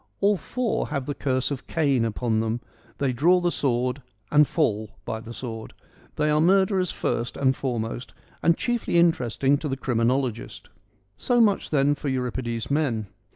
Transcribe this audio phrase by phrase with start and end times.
[0.19, 2.59] All four have the curse of Cain upon them:
[2.97, 5.75] they draw the sword and fall by the sword.
[6.15, 10.69] They are murderers first and foremost, and chiefly interesting to the criminologist.
[11.17, 13.09] So much then for Euripides' men.